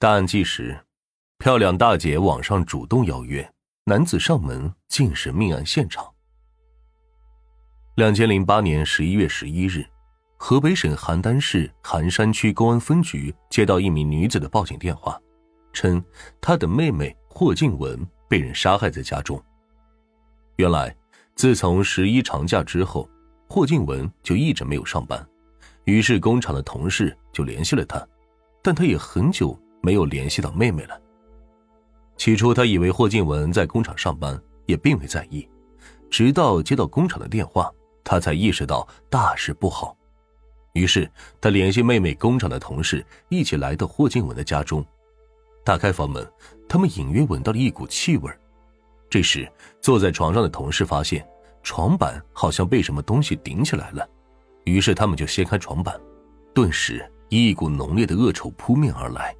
[0.00, 0.76] 大案纪实：
[1.38, 3.48] 漂亮大姐网上主动邀约
[3.84, 6.04] 男子上门，竟是命案现场。
[7.94, 9.86] 两千零八年十一月十一日，
[10.36, 15.18] 河北省邯郸市邯山区公安分局接到一名女子的报警电话，
[15.72, 16.04] 称
[16.40, 19.42] 她的妹妹霍静文被人杀害在家中。
[20.56, 20.94] 原来，
[21.36, 23.08] 自从十一长假之后，
[23.48, 25.24] 霍静文就一直没有上班，
[25.84, 28.04] 于是工厂的同事就联系了她，
[28.60, 29.58] 但她也很久。
[29.84, 30.98] 没有联系到妹妹了。
[32.16, 35.46] 起初，他以为霍静文在工厂上班，也并未在意。
[36.10, 37.70] 直到接到工厂的电话，
[38.02, 39.94] 他才意识到大事不好。
[40.72, 44.84] 于是，他联系妹妹工厂的同事，一起来到霍静文的家中。
[45.64, 46.26] 打开房门，
[46.68, 48.30] 他们隐约闻到了一股气味。
[49.10, 49.46] 这时，
[49.80, 51.26] 坐在床上的同事发现
[51.62, 54.08] 床板好像被什么东西顶起来了，
[54.64, 56.00] 于是他们就掀开床板，
[56.54, 59.34] 顿时一股浓烈的恶臭扑面而来。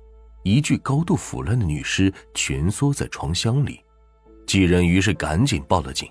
[0.44, 3.82] 一具高度腐烂的女尸蜷缩在床箱里，
[4.46, 6.08] 几人于是赶紧报了警。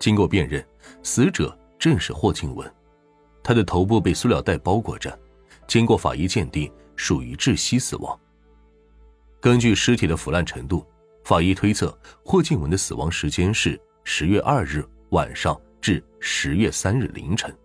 [0.00, 0.64] 经过辨认，
[1.04, 2.68] 死者正是霍静文，
[3.40, 5.16] 她的头部被塑料袋包裹着，
[5.68, 8.18] 经过法医鉴定，属于窒息死亡。
[9.40, 10.84] 根据尸体的腐烂程度，
[11.22, 17.56] 法医推测霍静文的死亡时间是十月二日晚上至十月三日凌晨。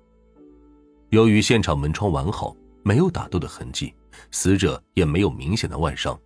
[1.09, 3.91] 由于现场门窗完好，没有打斗的痕迹。
[4.31, 6.19] 死者也没有明显的外伤，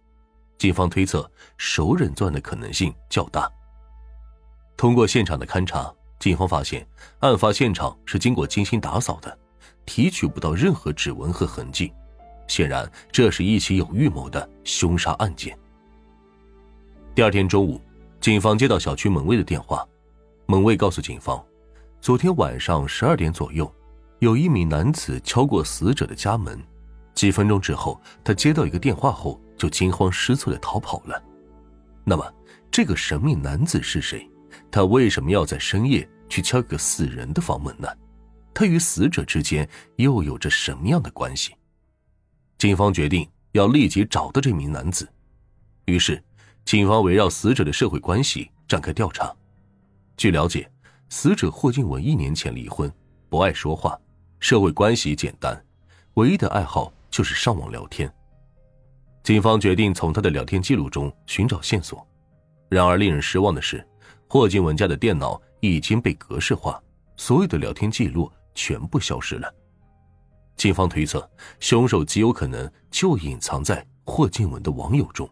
[0.58, 3.52] 警方推测熟人作案的可能性较大。
[4.76, 6.88] 通过现场的勘查，警方发现
[7.20, 9.38] 案发现场是经过精心打扫的，
[9.86, 11.94] 提取不到任何指纹和痕迹，
[12.48, 15.58] 显然这是一起有预谋的凶杀案件。
[17.14, 17.82] 第二天中午，
[18.22, 19.86] 警方接到小区门卫的电话，
[20.46, 21.44] 门卫告诉警方，
[22.00, 23.70] 昨天晚上十二点左右，
[24.20, 26.58] 有一名男子敲过死者的家门。
[27.14, 31.22] 几分钟之后，他接到一个电话后，就惊慌失措的逃跑了。
[32.06, 32.34] 那么，
[32.72, 34.30] 这个神秘男子是谁？
[34.72, 37.88] 他为什么要在深夜去敲一个死人的房门呢？
[38.54, 39.68] 他与死者之间
[39.98, 41.54] 又有着什么样的关系？
[42.58, 45.08] 警方决定要立即找到这名男子。
[45.86, 46.22] 于是，
[46.66, 49.34] 警方围绕死者的社会关系展开调查。
[50.18, 50.70] 据了解，
[51.10, 52.92] 死者霍静文一年前离婚，
[53.30, 53.98] 不爱说话，
[54.40, 55.64] 社会关系简单，
[56.16, 56.92] 唯一的爱好。
[57.10, 58.12] 就是上网聊天。
[59.24, 62.08] 警方决定从他的聊天记录中寻找线索，
[62.70, 63.86] 然而令人失望的是，
[64.28, 66.82] 霍静文家的电脑已经被格式化，
[67.18, 69.54] 所有的聊天记录全部消失了。
[70.56, 75.30] 警方推测，凶手极有可能就隐藏在霍静文的网友中。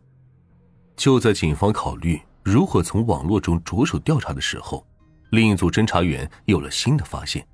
[0.95, 4.85] 就在警方考虑如何从网络中着手调查的时候，
[5.31, 7.45] 另一组侦查员有了新的发现：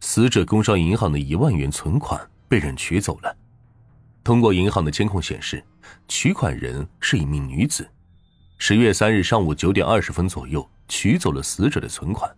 [0.00, 3.36] 死者工商银行的一万元存款被人取走了。
[4.26, 5.62] 通过银行的监控显示，
[6.08, 7.88] 取款人是一名女子。
[8.58, 12.28] 十月三日上午九点二十分左右，取走了死者的存款。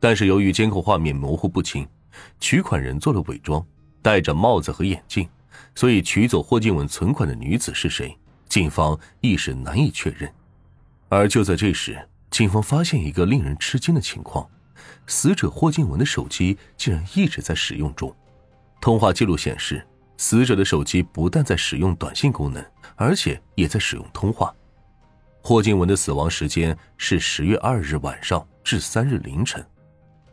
[0.00, 1.86] 但是由于监控画面模糊不清，
[2.40, 3.64] 取款人做了伪装，
[4.02, 5.28] 戴着帽子和眼镜，
[5.76, 10.28] 所以取走霍静文存款的女子是谁，警方一时难以确认。
[11.08, 11.96] 而就在这时，
[12.28, 14.50] 警方发现一个令人吃惊的情况：
[15.06, 18.12] 死者霍静文的手机竟然一直在使用中，
[18.80, 19.86] 通话记录显示。
[20.16, 22.64] 死者的手机不但在使用短信功能，
[22.94, 24.54] 而且也在使用通话。
[25.42, 29.64] 霍静文的死亡时间是十月二日晚上至三日凌晨，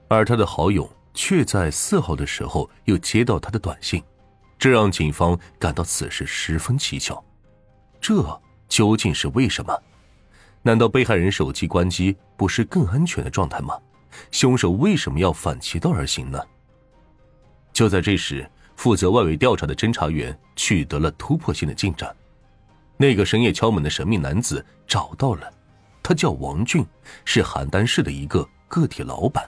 [0.07, 4.01] 而他的好友却在四号的时候又接到他的短信，
[4.57, 7.21] 这让警方感到此事十分蹊跷。
[7.99, 9.77] 这究竟是为什么？
[10.61, 13.77] 难道被害人手机关机不是更安全的状态吗？
[14.31, 16.39] 凶手为什么要反其道而行呢？
[17.73, 18.49] 就在这时。
[18.81, 22.11] 负责外围调查的侦查员取得了突破性的进展，
[22.97, 25.53] 那个深夜敲门的神秘男子找到了，
[26.01, 26.83] 他叫王俊，
[27.23, 29.47] 是邯郸市的一个个体老板。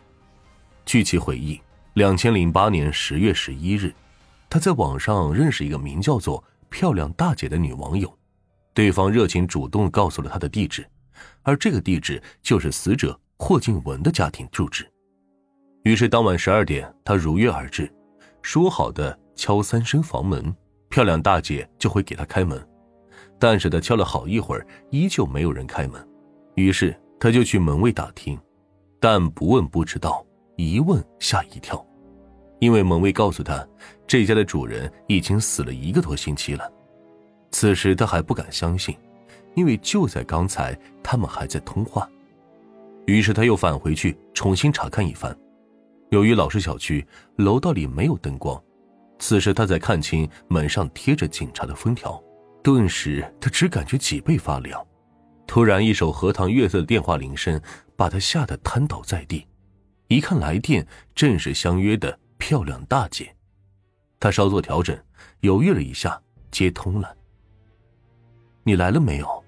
[0.86, 1.60] 据其回忆，
[1.96, 3.92] 两千零八年十月十一日，
[4.52, 8.16] 他在网上认识一个名叫做“漂亮大姐”的女网友，
[8.72, 10.88] 对方热情主动告诉了他的地址，
[11.42, 14.88] 而这个地址就是死者霍静文的家庭住址。
[15.86, 17.92] 于是当晚十二点，他如约而至，
[18.44, 19.22] 说好的。
[19.36, 20.54] 敲三声房门，
[20.90, 22.62] 漂亮大姐就会给他开门。
[23.40, 26.08] 但是他敲了好一会儿，依旧没有人开门。
[26.56, 28.40] 于是他就去门卫打听，
[29.00, 30.26] 但不问不知道，
[30.56, 31.86] 一问吓一跳，
[32.60, 33.68] 因为门卫告诉他，
[34.08, 36.72] 这家的主人已经死了一个多星期了。
[37.52, 38.96] 此时他还不敢相信，
[39.56, 42.10] 因为就在刚才他们还在通话。
[43.06, 45.36] 于是他又返回去重新查看一番，
[46.12, 47.06] 由于老式小区，
[47.36, 48.62] 楼道里没有灯光。
[49.20, 52.22] 此时他才看清门上贴着警察的封条，
[52.62, 54.86] 顿时他只感觉脊背发凉。
[55.46, 57.62] 突然，一首荷塘月色的电话铃声
[57.96, 59.48] 把他吓得瘫倒在地。
[60.08, 63.36] 一看来电，正是相约的漂亮大姐。
[64.20, 64.98] 他稍作调整，
[65.42, 66.22] 犹豫了一下，
[66.52, 67.16] 接通了。
[68.64, 69.44] “你来了没有？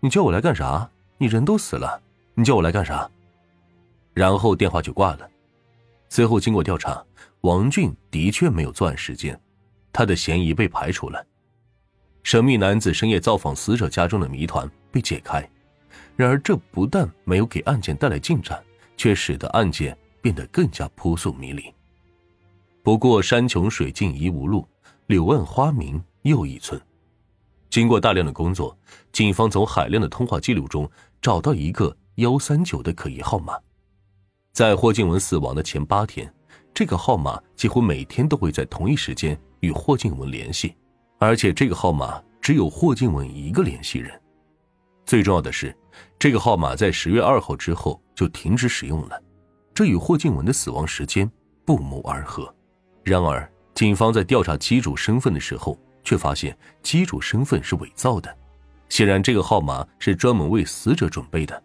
[0.00, 0.88] 你叫我来干啥？
[1.18, 2.02] 你人都死了，
[2.34, 3.08] 你叫我来干啥？”
[4.14, 5.28] 然后电话就挂了。
[6.08, 7.02] 随后经过调查，
[7.42, 9.38] 王俊的确没有作案时间，
[9.92, 11.24] 他的嫌疑被排除了。
[12.22, 15.48] 神秘男子深夜造访死者家中的谜团被解开，
[16.14, 18.62] 然而这不但没有给案件带来进展，
[18.96, 21.64] 却使得案件变得更加扑朔迷离。
[22.80, 24.64] 不过山穷水尽疑无路，
[25.08, 26.80] 柳暗花明又一村。
[27.70, 28.76] 经过大量的工作，
[29.10, 30.88] 警方从海量的通话记录中
[31.20, 33.58] 找到一个幺三九的可疑号码。
[34.52, 36.32] 在霍静文死亡的前八天，
[36.74, 40.74] 这个号码几乎每天都会在同一时间与霍静文联系。
[41.18, 44.20] 而且这个号码只有霍静文一个联系人。
[45.04, 45.76] 最重要的是，
[46.18, 49.22] 这个号码在十月二号之后就停止使用了，
[49.74, 51.30] 这与霍静文的死亡时间
[51.64, 52.52] 不谋而合。
[53.04, 58.34] 然而，警方在调查机主身份的时候，却发现机主身份是伪造的。
[58.88, 61.62] 显然，这个号码是专门为死者准备的。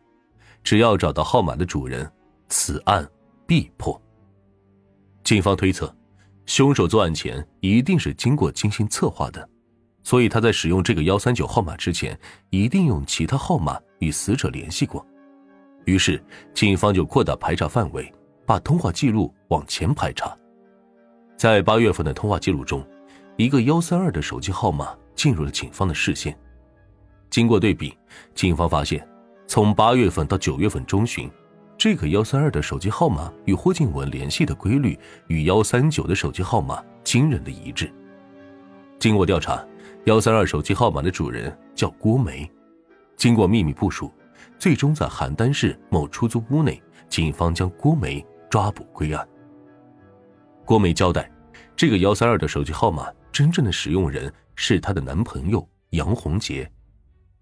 [0.64, 2.12] 只要找到号码的主人，
[2.50, 3.08] 此案
[3.46, 4.00] 必破。
[5.28, 5.94] 警方推测。
[6.46, 9.50] 凶手作案前一定是经过精心策划的，
[10.02, 12.18] 所以他在使用这个幺三九号码之前，
[12.50, 15.06] 一定用其他号码与死者联系过。
[15.84, 18.10] 于是，警方就扩大排查范围，
[18.46, 20.34] 把通话记录往前排查。
[21.36, 22.82] 在八月份的通话记录中，
[23.36, 26.40] 一个幺三二的手机号码进入了警方的视线。
[27.30, 27.94] 经过对比，
[28.34, 29.06] 警方发现，
[29.46, 31.30] 从八月份到九月份中旬。
[31.78, 34.98] 这个幺三二的手机号码与霍静文联系的规律
[35.28, 37.94] 与幺三九的手机号码惊人的一致。
[38.98, 39.64] 经过调查，
[40.06, 42.50] 幺三二手机号码的主人叫郭梅。
[43.16, 44.12] 经过秘密部署，
[44.58, 49.28] 最终在邯郸市某出租屋内，警方将郭梅抓捕归案。
[50.66, 51.32] 郭梅交代，
[51.76, 56.68] 这个幺三二的手机号码真正的使用人是她的男朋友杨洪杰，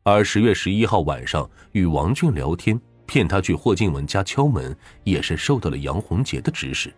[0.04, 2.78] 而十月十一号晚上与王俊聊天。
[3.06, 6.94] 骗他去霍静文家敲门，也是受到了杨红杰的指使。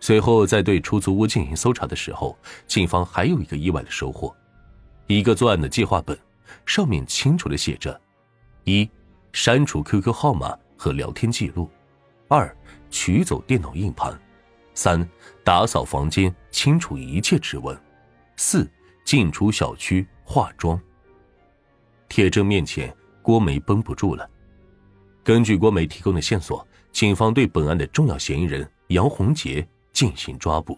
[0.00, 2.36] 随后，在对出租屋进行搜查的时候，
[2.66, 4.34] 警方还有一个意外的收获：
[5.06, 6.18] 一个作案的计划本，
[6.66, 7.98] 上面清楚的写着：
[8.64, 8.88] 一、
[9.32, 11.66] 删除 QQ 号码和聊天记录；
[12.28, 12.54] 二、
[12.90, 14.12] 取走电脑硬盘；
[14.74, 15.08] 三、
[15.42, 17.74] 打扫房间，清除一切指纹；
[18.36, 18.70] 四、
[19.04, 20.78] 进出小区化妆。
[22.08, 24.28] 铁证面前，郭梅绷不住了。
[25.24, 30.76] 根据郭梅提供的线索，警方对本案的重要嫌疑人杨洪杰进行抓捕。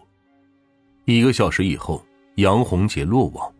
[1.03, 2.01] 一个小时以后，
[2.35, 3.53] 杨洪杰落网。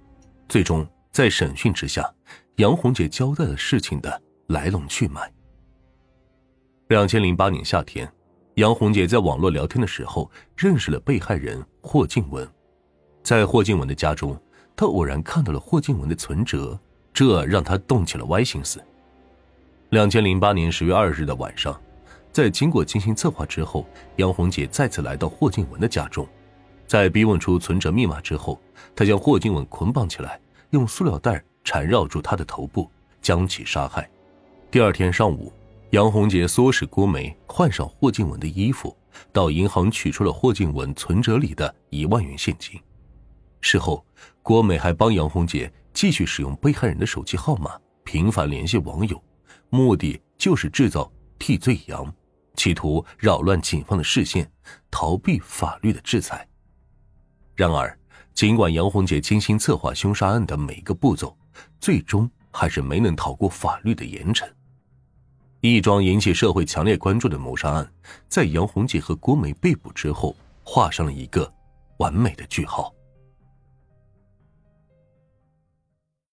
[0.48, 2.10] 最终，在审讯之下，
[2.56, 5.30] 杨洪杰交代了事情的来龙去脉。
[6.88, 8.10] 两千零八年夏天，
[8.56, 12.50] 杨洪杰在网络聊天的时候认识了被害人霍静文。
[13.22, 14.42] 在霍静文的家中，
[14.74, 16.80] 他偶然看到了霍静文的存折，
[17.14, 18.82] 这让他动起了歪心思。
[19.92, 21.80] 两千零八年十月二日的晚上，
[22.34, 23.88] 在经过精心策划之后，
[24.18, 26.28] 杨红姐再次来到霍静文的家中，
[26.86, 28.60] 在逼问出存折密码之后，
[28.94, 30.38] 她将霍静文捆绑起来，
[30.72, 32.92] 用塑料袋缠绕住他的头部，
[33.22, 34.10] 将其杀害。
[34.70, 35.54] 第二天上午，
[35.92, 38.94] 杨红杰唆使郭梅换上霍静文的衣服，
[39.32, 42.78] 到银行取出了霍静文存折里的一万元现金。
[43.62, 44.06] 事后，
[44.44, 47.72] 郭梅还帮杨红杰继续使用被害人的手机号码，
[48.04, 49.24] 频繁联系网友。
[49.70, 52.14] 目的就是制造替罪羊，
[52.56, 54.50] 企图扰乱警方的视线，
[54.90, 56.48] 逃避法律的制裁。
[57.56, 57.98] 然而，
[58.34, 61.36] 尽管杨红姐精心策划凶杀案的每个步骤，
[61.80, 64.48] 最终还是没能逃过法律的严惩。
[65.60, 67.92] 一桩引起社会强烈关注的谋杀案，
[68.30, 71.52] 在杨红姐和郭梅被捕之后，画上了一个
[71.98, 72.94] 完美的句号。